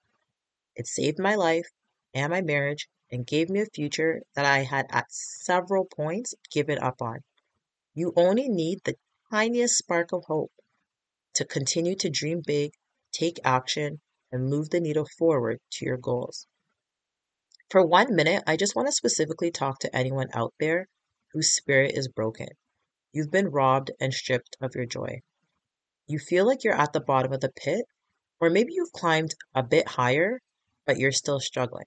It 0.76 0.86
saved 0.86 1.18
my 1.18 1.34
life 1.34 1.68
and 2.14 2.30
my 2.30 2.42
marriage 2.42 2.88
and 3.10 3.26
gave 3.26 3.48
me 3.48 3.60
a 3.60 3.66
future 3.66 4.22
that 4.34 4.44
I 4.44 4.58
had 4.58 4.86
at 4.90 5.06
several 5.10 5.84
points 5.84 6.34
given 6.52 6.78
up 6.78 7.02
on. 7.02 7.20
You 7.94 8.12
only 8.16 8.48
need 8.48 8.78
the 8.84 8.96
tiniest 9.30 9.76
spark 9.76 10.12
of 10.12 10.24
hope 10.26 10.52
to 11.34 11.44
continue 11.44 11.96
to 11.96 12.10
dream 12.10 12.42
big, 12.46 12.72
take 13.12 13.38
action, 13.44 14.00
and 14.32 14.48
move 14.48 14.70
the 14.70 14.80
needle 14.80 15.06
forward 15.18 15.58
to 15.72 15.84
your 15.84 15.96
goals. 15.96 16.46
For 17.70 17.86
one 17.86 18.14
minute, 18.14 18.42
I 18.46 18.56
just 18.56 18.74
want 18.74 18.88
to 18.88 18.92
specifically 18.92 19.50
talk 19.50 19.78
to 19.80 19.96
anyone 19.96 20.28
out 20.34 20.54
there 20.58 20.88
whose 21.32 21.54
spirit 21.54 21.92
is 21.94 22.08
broken. 22.08 22.48
You've 23.12 23.30
been 23.30 23.48
robbed 23.48 23.90
and 24.00 24.12
stripped 24.12 24.56
of 24.60 24.74
your 24.74 24.86
joy. 24.86 25.20
You 26.06 26.18
feel 26.18 26.46
like 26.46 26.64
you're 26.64 26.74
at 26.74 26.92
the 26.92 27.00
bottom 27.00 27.32
of 27.32 27.40
the 27.40 27.52
pit, 27.52 27.84
or 28.40 28.50
maybe 28.50 28.72
you've 28.72 28.92
climbed 28.92 29.34
a 29.54 29.62
bit 29.62 29.86
higher, 29.86 30.40
but 30.86 30.98
you're 30.98 31.12
still 31.12 31.38
struggling. 31.38 31.86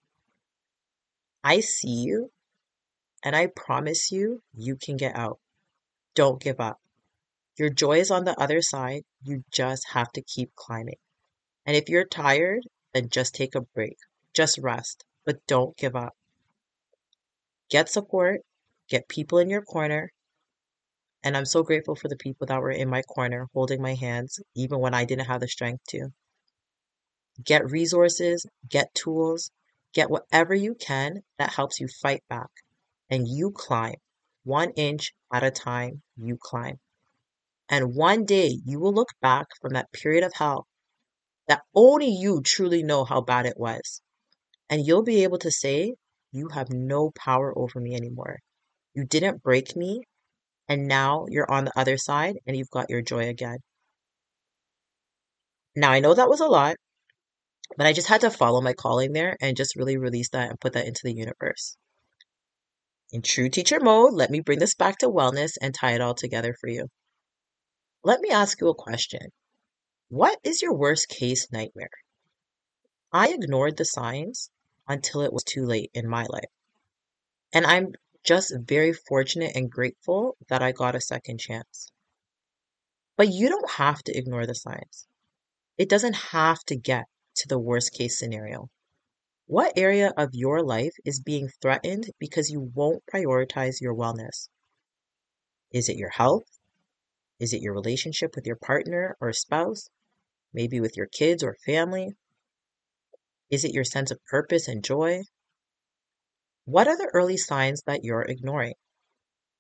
I 1.44 1.60
see 1.60 2.04
you, 2.04 2.32
and 3.24 3.36
I 3.36 3.48
promise 3.48 4.12
you, 4.12 4.42
you 4.54 4.76
can 4.76 4.98
get 4.98 5.16
out. 5.16 5.40
Don't 6.16 6.42
give 6.42 6.60
up. 6.60 6.78
Your 7.58 7.70
joy 7.70 8.00
is 8.00 8.12
on 8.12 8.24
the 8.24 8.40
other 8.40 8.62
side. 8.62 9.04
You 9.22 9.44
just 9.52 9.90
have 9.92 10.12
to 10.14 10.22
keep 10.22 10.56
climbing. 10.56 10.98
And 11.66 11.76
if 11.76 11.90
you're 11.90 12.06
tired, 12.06 12.62
then 12.94 13.10
just 13.10 13.36
take 13.36 13.56
a 13.56 13.62
break. 13.62 13.98
Just 14.34 14.58
rest, 14.58 15.04
but 15.26 15.46
don't 15.48 15.78
give 15.78 15.96
up. 15.96 16.14
Get 17.70 17.90
support, 17.90 18.42
get 18.90 19.08
people 19.08 19.38
in 19.38 19.50
your 19.50 19.62
corner. 19.62 20.12
And 21.24 21.38
I'm 21.38 21.46
so 21.46 21.64
grateful 21.64 21.96
for 21.96 22.08
the 22.08 22.18
people 22.18 22.48
that 22.48 22.62
were 22.62 22.72
in 22.72 22.90
my 22.90 23.02
corner 23.02 23.48
holding 23.54 23.82
my 23.82 23.96
hands, 23.96 24.40
even 24.56 24.80
when 24.80 24.94
I 24.94 25.06
didn't 25.06 25.26
have 25.28 25.42
the 25.42 25.48
strength 25.48 25.84
to. 25.90 26.10
Get 27.44 27.70
resources, 27.70 28.46
get 28.70 28.94
tools, 28.94 29.50
get 29.94 30.10
whatever 30.10 30.54
you 30.54 30.76
can 30.76 31.24
that 31.38 31.54
helps 31.54 31.80
you 31.80 31.88
fight 31.88 32.24
back. 32.30 32.50
And 33.10 33.28
you 33.28 33.52
climb. 33.52 33.96
One 34.44 34.72
inch 34.72 35.14
at 35.32 35.44
a 35.44 35.52
time, 35.52 36.02
you 36.18 36.38
climb. 36.42 36.80
And 37.70 37.96
one 37.96 38.26
day 38.26 38.60
you 38.66 38.80
will 38.80 38.94
look 38.94 39.10
back 39.22 39.48
from 39.62 39.74
that 39.74 39.92
period 39.92 40.24
of 40.24 40.34
hell 40.34 40.68
that 41.48 41.62
only 41.76 42.10
you 42.10 42.42
truly 42.42 42.84
know 42.84 43.04
how 43.04 43.22
bad 43.22 43.46
it 43.46 43.58
was. 43.58 44.02
And 44.70 44.86
you'll 44.86 45.04
be 45.04 45.24
able 45.24 45.40
to 45.40 45.52
say, 45.52 45.96
You 46.32 46.50
have 46.50 46.70
no 46.72 47.12
power 47.12 47.58
over 47.58 47.80
me 47.80 47.96
anymore. 47.96 48.40
You 48.94 49.06
didn't 49.06 49.44
break 49.44 49.76
me. 49.76 50.02
And 50.68 50.88
now 50.88 51.26
you're 51.30 51.52
on 51.52 51.66
the 51.66 51.78
other 51.78 51.98
side 51.98 52.38
and 52.48 52.56
you've 52.56 52.70
got 52.70 52.90
your 52.90 53.02
joy 53.02 53.28
again. 53.28 53.58
Now, 55.76 55.92
I 55.92 56.00
know 56.00 56.14
that 56.14 56.30
was 56.30 56.40
a 56.40 56.48
lot, 56.48 56.76
but 57.78 57.88
I 57.88 57.94
just 57.94 58.08
had 58.08 58.22
to 58.22 58.32
follow 58.32 58.62
my 58.62 58.74
calling 58.74 59.14
there 59.14 59.38
and 59.42 59.58
just 59.58 59.76
really 59.76 59.98
release 59.98 60.30
that 60.30 60.50
and 60.50 60.60
put 60.60 60.74
that 60.74 60.88
into 60.88 61.02
the 61.04 61.14
universe. 61.14 61.78
In 63.12 63.22
true 63.22 63.50
teacher 63.50 63.80
mode, 63.80 64.14
let 64.14 64.32
me 64.32 64.40
bring 64.40 64.60
this 64.60 64.76
back 64.76 64.98
to 65.00 65.10
wellness 65.10 65.58
and 65.62 65.74
tie 65.74 65.94
it 65.94 66.02
all 66.02 66.16
together 66.16 66.56
for 66.60 66.68
you. 66.68 66.88
Let 68.04 68.22
me 68.22 68.30
ask 68.30 68.60
you 68.60 68.70
a 68.70 68.76
question. 68.76 69.32
What 70.10 70.40
is 70.44 70.62
your 70.62 70.74
worst 70.74 71.10
case 71.10 71.52
nightmare? 71.52 71.90
I 73.12 73.30
ignored 73.30 73.78
the 73.78 73.86
signs 73.86 74.50
until 74.88 75.22
it 75.22 75.32
was 75.32 75.44
too 75.44 75.66
late 75.66 75.92
in 75.94 76.10
my 76.10 76.26
life. 76.28 76.50
And 77.54 77.66
I'm 77.66 77.94
just 78.24 78.54
very 78.58 78.94
fortunate 78.94 79.56
and 79.56 79.70
grateful 79.70 80.36
that 80.50 80.64
I 80.64 80.72
got 80.72 80.96
a 80.96 81.02
second 81.02 81.40
chance. 81.40 81.92
But 83.16 83.30
you 83.30 83.50
don't 83.50 83.72
have 83.72 84.02
to 84.04 84.18
ignore 84.18 84.48
the 84.48 84.56
signs. 84.56 85.08
It 85.78 85.90
doesn't 85.90 86.16
have 86.16 86.60
to 86.66 86.76
get 86.76 87.06
to 87.36 87.48
the 87.48 87.60
worst 87.60 87.94
case 87.94 88.18
scenario. 88.18 88.70
What 89.46 89.78
area 89.78 90.12
of 90.18 90.30
your 90.34 90.64
life 90.64 90.94
is 91.06 91.20
being 91.20 91.50
threatened 91.62 92.10
because 92.20 92.50
you 92.50 92.72
won't 92.74 93.04
prioritize 93.14 93.82
your 93.82 93.94
wellness? 93.94 94.48
Is 95.72 95.90
it 95.90 95.98
your 95.98 96.12
health? 96.12 96.46
Is 97.40 97.54
it 97.54 97.62
your 97.62 97.74
relationship 97.74 98.36
with 98.36 98.46
your 98.46 98.56
partner 98.56 99.18
or 99.20 99.34
spouse? 99.34 99.90
Maybe 100.54 100.80
with 100.80 100.96
your 100.96 101.08
kids 101.08 101.44
or 101.44 101.58
family? 101.66 102.16
Is 103.50 103.66
it 103.66 103.74
your 103.74 103.84
sense 103.84 104.12
of 104.12 104.24
purpose 104.26 104.68
and 104.68 104.84
joy? 104.84 105.24
What 106.66 106.88
are 106.88 106.98
the 106.98 107.12
early 107.14 107.38
signs 107.38 107.82
that 107.86 108.04
you're 108.04 108.22
ignoring? 108.22 108.76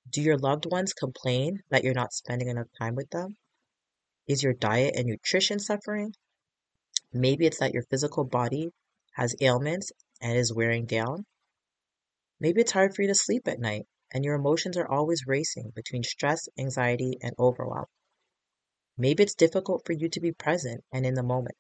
Do 0.09 0.21
your 0.21 0.37
loved 0.37 0.65
ones 0.65 0.93
complain 0.93 1.59
that 1.69 1.83
you're 1.83 1.93
not 1.93 2.13
spending 2.13 2.47
enough 2.47 2.67
time 2.79 2.95
with 2.95 3.09
them? 3.09 3.35
Is 4.27 4.43
your 4.43 4.53
diet 4.53 4.95
and 4.95 5.07
nutrition 5.07 5.59
suffering? 5.59 6.13
Maybe 7.13 7.45
it's 7.45 7.59
that 7.59 7.73
your 7.73 7.83
physical 7.83 8.23
body 8.23 8.71
has 9.13 9.35
ailments 9.39 9.91
and 10.19 10.35
is 10.35 10.51
wearing 10.53 10.85
down. 10.85 11.25
Maybe 12.39 12.61
it's 12.61 12.71
hard 12.71 12.95
for 12.95 13.03
you 13.03 13.07
to 13.09 13.15
sleep 13.15 13.47
at 13.47 13.59
night 13.59 13.87
and 14.11 14.25
your 14.25 14.35
emotions 14.35 14.77
are 14.77 14.87
always 14.87 15.27
racing 15.27 15.71
between 15.75 16.03
stress, 16.03 16.47
anxiety, 16.57 17.17
and 17.21 17.33
overwhelm. 17.39 17.85
Maybe 18.97 19.23
it's 19.23 19.35
difficult 19.35 19.85
for 19.85 19.93
you 19.93 20.09
to 20.09 20.19
be 20.19 20.31
present 20.31 20.83
and 20.91 21.05
in 21.05 21.13
the 21.13 21.23
moment. 21.23 21.55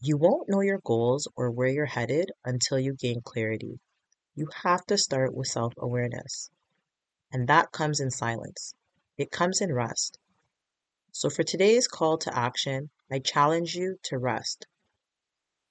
You 0.00 0.16
won't 0.16 0.48
know 0.48 0.60
your 0.60 0.80
goals 0.84 1.28
or 1.36 1.50
where 1.50 1.68
you're 1.68 1.86
headed 1.86 2.30
until 2.44 2.78
you 2.78 2.94
gain 2.94 3.20
clarity. 3.20 3.80
You 4.34 4.48
have 4.62 4.84
to 4.86 4.98
start 4.98 5.34
with 5.34 5.46
self 5.48 5.72
awareness. 5.78 6.50
And 7.32 7.48
that 7.48 7.72
comes 7.72 8.00
in 8.00 8.10
silence, 8.10 8.74
it 9.16 9.30
comes 9.30 9.60
in 9.60 9.72
rest. 9.72 10.18
So, 11.16 11.30
for 11.30 11.44
today's 11.44 11.86
call 11.86 12.18
to 12.18 12.36
action, 12.36 12.90
I 13.08 13.20
challenge 13.20 13.76
you 13.76 14.00
to 14.02 14.18
rest. 14.18 14.66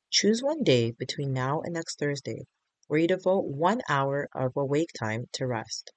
Choose 0.09 0.41
one 0.41 0.63
day 0.63 0.91
between 0.91 1.33
now 1.33 1.59
and 1.59 1.73
next 1.73 1.99
Thursday 1.99 2.47
where 2.87 3.01
you 3.01 3.09
devote 3.09 3.43
one 3.43 3.81
hour 3.89 4.29
of 4.33 4.55
awake 4.55 4.91
time 4.97 5.27
to 5.33 5.45
rest. 5.45 5.91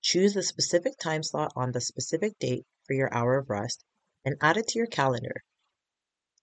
Choose 0.00 0.32
the 0.32 0.42
specific 0.42 0.96
time 0.96 1.22
slot 1.22 1.52
on 1.54 1.72
the 1.72 1.80
specific 1.82 2.38
date 2.38 2.64
for 2.86 2.94
your 2.94 3.12
hour 3.12 3.36
of 3.36 3.50
rest 3.50 3.84
and 4.24 4.38
add 4.40 4.56
it 4.56 4.68
to 4.68 4.78
your 4.78 4.86
calendar. 4.86 5.44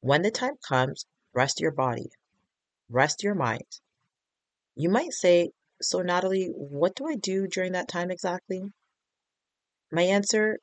When 0.01 0.21
the 0.21 0.29
time 0.29 0.57
comes, 0.57 1.07
rest 1.33 1.59
your 1.59 1.71
body, 1.71 2.11
rest 2.87 3.23
your 3.23 3.33
mind. 3.33 3.79
You 4.75 4.89
might 4.89 5.13
say, 5.13 5.53
So, 5.81 6.03
Natalie, 6.03 6.51
what 6.53 6.93
do 6.93 7.07
I 7.07 7.15
do 7.15 7.47
during 7.47 7.71
that 7.71 7.87
time 7.87 8.11
exactly? 8.11 8.61
My 9.91 10.03
answer 10.03 10.59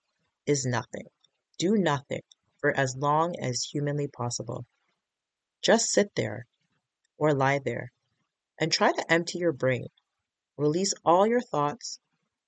is 0.46 0.64
nothing. 0.64 1.08
Do 1.58 1.76
nothing 1.76 2.22
for 2.58 2.76
as 2.76 2.96
long 2.96 3.36
as 3.38 3.64
humanly 3.64 4.08
possible. 4.08 4.66
Just 5.62 5.90
sit 5.90 6.14
there 6.14 6.46
or 7.18 7.32
lie 7.34 7.58
there 7.58 7.92
and 8.58 8.72
try 8.72 8.92
to 8.92 9.12
empty 9.12 9.38
your 9.38 9.52
brain. 9.52 9.88
Release 10.56 10.94
all 11.04 11.26
your 11.26 11.40
thoughts, 11.40 11.98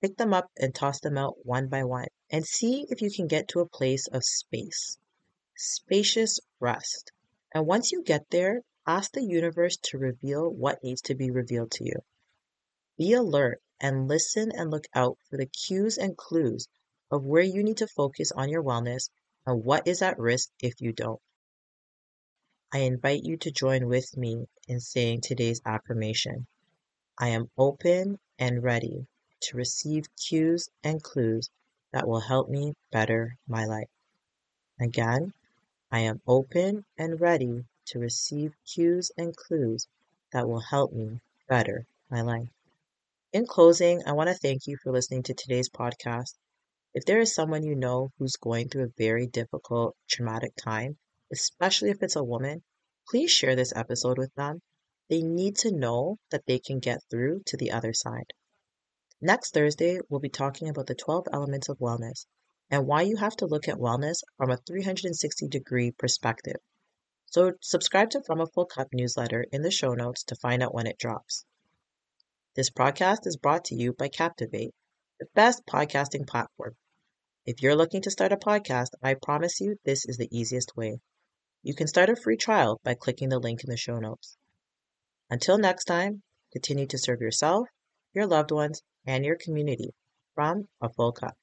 pick 0.01 0.17
them 0.17 0.33
up 0.33 0.51
and 0.57 0.75
toss 0.75 1.01
them 1.01 1.19
out 1.19 1.45
one 1.45 1.69
by 1.69 1.85
one, 1.85 2.09
and 2.31 2.47
see 2.47 2.87
if 2.89 3.03
you 3.03 3.11
can 3.11 3.27
get 3.27 3.49
to 3.49 3.61
a 3.61 3.69
place 3.69 4.07
of 4.09 4.25
space, 4.25 4.99
spacious 5.57 6.39
rest. 6.61 7.13
And 7.55 7.67
once 7.67 7.93
you 7.93 8.03
get 8.03 8.31
there, 8.31 8.63
ask 8.87 9.13
the 9.13 9.25
universe 9.25 9.77
to 9.85 9.99
reveal 9.99 10.49
what 10.49 10.83
needs 10.83 11.01
to 11.03 11.15
be 11.15 11.31
revealed 11.31 11.73
to 11.73 11.85
you. 11.85 12.05
Be 12.97 13.13
alert 13.13 13.61
and 13.81 14.09
listen 14.09 14.53
and 14.53 14.71
look 14.71 14.87
out 14.95 15.19
for 15.29 15.37
the 15.37 15.47
cues 15.47 15.99
and 15.99 16.17
clues 16.17 16.69
of 17.11 17.25
where 17.25 17.43
you 17.43 17.63
need 17.63 17.79
to 17.79 17.87
focus 17.87 18.33
on 18.33 18.49
your 18.49 18.63
wellness 18.63 19.11
and 19.47 19.65
what 19.65 19.87
is 19.87 20.03
at 20.03 20.19
risk 20.19 20.51
if 20.61 20.81
you 20.81 20.93
don't. 20.93 21.21
I 22.73 22.81
invite 22.81 23.23
you 23.23 23.37
to 23.39 23.51
join 23.51 23.87
with 23.87 24.17
me 24.17 24.49
in 24.67 24.81
saying 24.81 25.21
today's 25.21 25.61
affirmation. 25.65 26.47
I 27.19 27.29
am 27.29 27.51
open 27.57 28.19
and 28.39 28.63
ready 28.63 29.07
to 29.41 29.57
receive 29.57 30.05
cues 30.17 30.69
and 30.83 31.03
clues 31.03 31.49
that 31.93 32.07
will 32.07 32.21
help 32.21 32.49
me 32.49 32.75
better 32.91 33.39
my 33.47 33.65
life. 33.65 33.89
Again, 34.81 35.33
I 35.91 36.01
am 36.01 36.21
open 36.27 36.85
and 36.99 37.21
ready 37.21 37.65
to 37.87 37.99
receive 37.99 38.53
cues 38.67 39.13
and 39.17 39.35
clues 39.35 39.87
that 40.33 40.49
will 40.49 40.61
help 40.61 40.93
me 40.93 41.21
better 41.49 41.87
my 42.11 42.23
life. 42.23 42.51
In 43.33 43.47
closing, 43.47 44.03
I 44.07 44.13
want 44.13 44.29
to 44.29 44.35
thank 44.35 44.67
you 44.67 44.77
for 44.77 44.93
listening 44.93 45.23
to 45.25 45.35
today's 45.35 45.71
podcast. 45.71 46.35
If 46.97 47.05
there 47.05 47.21
is 47.21 47.35
someone 47.35 47.63
you 47.63 47.75
know 47.75 48.11
who's 48.17 48.37
going 48.37 48.71
through 48.71 48.85
a 48.85 48.93
very 48.97 49.27
difficult, 49.27 49.95
traumatic 50.09 50.57
time, 50.57 50.97
especially 51.31 51.91
if 51.91 52.03
it's 52.03 52.17
a 52.17 52.25
woman, 52.25 52.63
please 53.07 53.31
share 53.31 53.55
this 53.55 53.75
episode 53.77 54.17
with 54.17 54.35
them. 54.35 54.63
They 55.11 55.21
need 55.21 55.57
to 55.59 55.77
know 55.77 56.19
that 56.31 56.47
they 56.47 56.59
can 56.59 56.79
get 56.79 57.03
through 57.11 57.43
to 57.49 57.59
the 57.59 57.73
other 57.73 57.93
side. 57.93 58.33
Next 59.21 59.53
Thursday, 59.53 60.01
we'll 60.09 60.21
be 60.21 60.31
talking 60.31 60.71
about 60.71 60.87
the 60.87 60.95
12 60.95 61.27
elements 61.35 61.69
of 61.69 61.81
wellness 61.81 62.25
and 62.71 62.87
why 62.87 63.03
you 63.03 63.17
have 63.17 63.37
to 63.37 63.47
look 63.47 63.69
at 63.69 63.77
wellness 63.77 64.23
from 64.39 64.51
a 64.51 64.57
360 64.57 65.49
degree 65.49 65.91
perspective. 65.91 66.61
So, 67.27 67.53
subscribe 67.61 68.09
to 68.13 68.23
From 68.23 68.41
a 68.41 68.47
Full 68.47 68.65
Cup 68.65 68.89
newsletter 68.95 69.45
in 69.53 69.61
the 69.61 69.71
show 69.71 69.93
notes 69.93 70.25
to 70.25 70.37
find 70.37 70.63
out 70.63 70.73
when 70.73 70.87
it 70.87 70.97
drops. 70.97 71.45
This 72.55 72.71
podcast 72.71 73.27
is 73.27 73.37
brought 73.37 73.67
to 73.67 73.75
you 73.75 73.93
by 73.93 74.09
Captivate, 74.09 74.73
the 75.21 75.27
best 75.35 75.67
podcasting 75.67 76.27
platform. 76.27 76.75
If 77.47 77.63
you're 77.63 77.77
looking 77.77 78.03
to 78.03 78.11
start 78.11 78.33
a 78.33 78.37
podcast, 78.37 78.91
I 79.01 79.15
promise 79.15 79.61
you 79.61 79.77
this 79.85 80.05
is 80.05 80.17
the 80.17 80.29
easiest 80.37 80.77
way. 80.77 80.99
You 81.63 81.77
can 81.77 81.87
start 81.87 82.11
a 82.11 82.17
free 82.17 82.37
trial 82.37 82.81
by 82.83 82.95
clicking 82.95 83.29
the 83.29 83.39
link 83.39 83.63
in 83.63 83.71
the 83.71 83.77
show 83.77 84.01
notes. 84.01 84.37
Until 85.31 85.57
next 85.57 85.85
time, 85.85 86.25
continue 86.53 86.89
to 86.89 86.99
serve 86.99 87.21
yourself, 87.21 87.69
your 88.13 88.27
loved 88.27 88.51
ones, 88.51 88.83
and 89.05 89.25
your 89.25 89.37
community 89.37 89.95
from 90.35 90.69
a 90.81 90.89
full 90.89 91.13
cup. 91.13 91.37